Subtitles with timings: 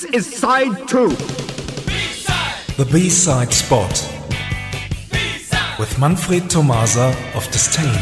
[0.00, 1.10] This is side two.
[2.78, 3.90] The B-side spot.
[5.78, 8.00] With Manfred Tomasa of Disdain.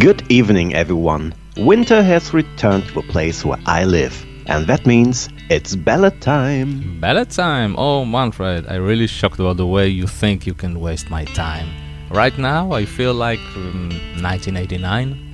[0.00, 1.32] Good evening, everyone.
[1.56, 6.98] Winter has returned to a place where I live, and that means it's ballad time.
[7.00, 7.74] Ballad time?
[7.78, 11.68] Oh, Manfred, I really shocked about the way you think you can waste my time.
[12.10, 15.28] Right now, I feel like um, 1989.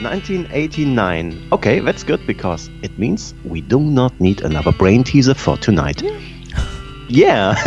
[0.00, 1.48] 1989.
[1.52, 6.02] Okay, that's good because it means we do not need another brain teaser for tonight.
[7.08, 7.54] Yeah.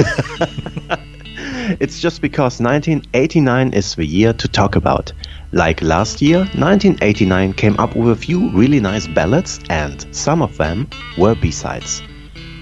[1.80, 5.12] it's just because 1989 is the year to talk about.
[5.54, 10.58] Like last year, 1989 came up with a few really nice ballads, and some of
[10.58, 12.02] them were B-sides.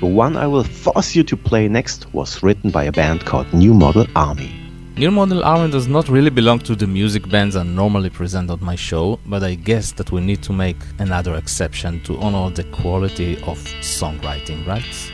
[0.02, 3.54] The one I will force you to play next was written by a band called
[3.54, 4.54] New Model Army.
[4.98, 8.62] New Model Army does not really belong to the music bands I normally present on
[8.62, 12.66] my show, but I guess that we need to make another exception to honor the
[12.66, 15.12] quality of songwriting, right?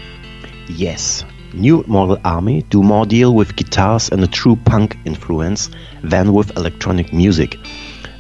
[0.67, 5.69] Yes, New Model Army do more deal with guitars and a true punk influence
[6.03, 7.57] than with electronic music.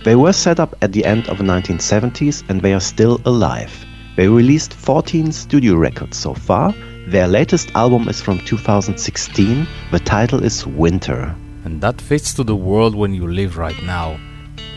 [0.03, 3.85] They were set up at the end of the 1970s and they are still alive.
[4.15, 6.73] They released 14 studio records so far.
[7.07, 9.67] Their latest album is from 2016.
[9.91, 11.35] The title is Winter.
[11.65, 14.19] And that fits to the world when you live right now.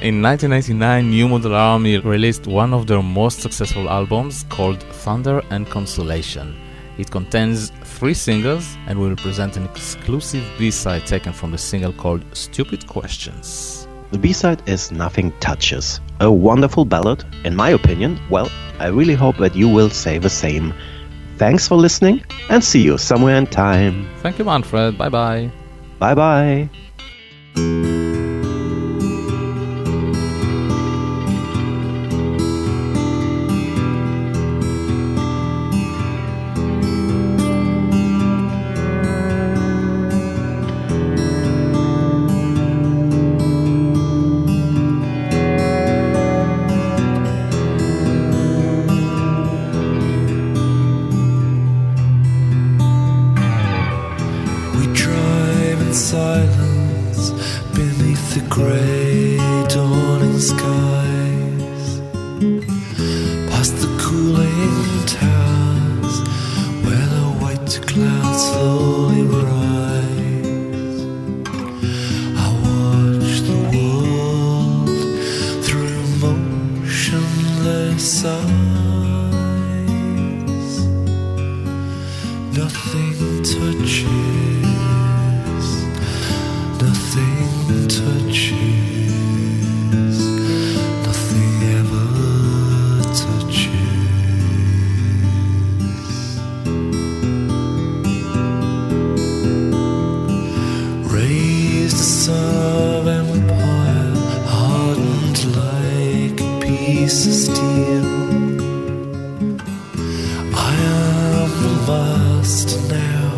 [0.02, 5.68] In 1999, New Model Army released one of their most successful albums called Thunder and
[5.68, 6.56] Consolation.
[7.00, 11.94] It contains three singles and we will present an exclusive B-side taken from the single
[11.94, 13.88] called Stupid Questions.
[14.10, 18.20] The B-side is Nothing Touches, a wonderful ballad, in my opinion.
[18.28, 20.74] Well, I really hope that you will say the same.
[21.38, 24.06] Thanks for listening and see you somewhere in time.
[24.18, 24.98] Thank you, Manfred.
[24.98, 25.50] Bye bye.
[25.98, 27.89] Bye bye.
[55.94, 57.30] Silence
[57.74, 59.36] beneath the grey
[59.68, 62.00] dawning skies,
[63.50, 66.16] past the cooling towers
[66.84, 71.00] where the white clouds slowly rise.
[72.36, 74.88] I watch the world
[75.64, 76.02] through
[76.84, 78.99] motionless eyes.
[101.30, 104.14] The son of empire,
[104.48, 108.06] hardened like a piece of steel.
[110.52, 113.32] I am the master now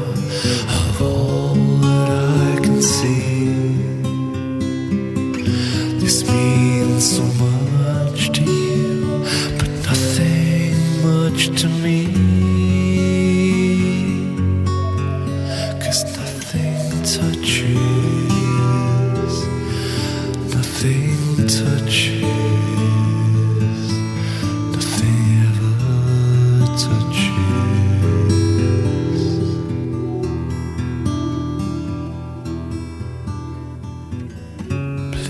[0.80, 1.54] of all
[1.84, 3.52] that I can see.
[6.00, 9.22] This means so much to you,
[9.58, 12.01] but nothing much to me.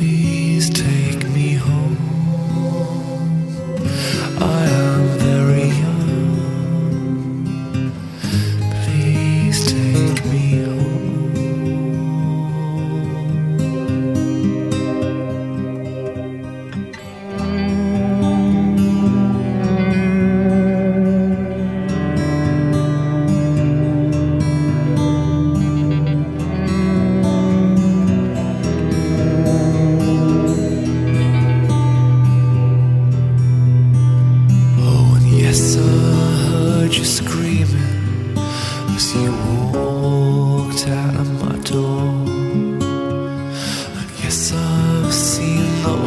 [0.02, 1.21] Please take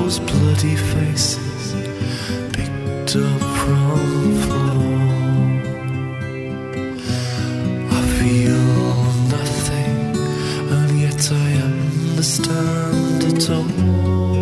[0.05, 1.73] those bloody faces
[2.53, 4.95] picked up from the floor.
[7.89, 8.65] I feel
[9.35, 10.15] nothing,
[10.77, 14.34] and yet I understand it all.